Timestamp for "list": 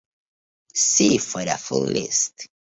1.85-2.49